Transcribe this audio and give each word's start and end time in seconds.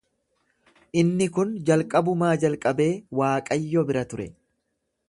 Inni 1.01 1.27
kun 1.35 1.51
jalqabumaa 1.71 2.33
jalqabee 2.45 2.91
Waaqayyo 3.21 3.87
bira 3.93 4.07
ture. 4.15 4.29